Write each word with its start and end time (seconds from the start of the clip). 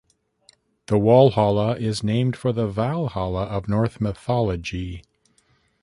The 0.87 0.97
Walhalla 0.97 1.75
is 1.79 2.03
named 2.03 2.35
for 2.35 2.51
the 2.51 2.65
"Valhalla" 2.65 3.43
of 3.43 3.69
Norse 3.69 4.01
mythology. 4.01 5.03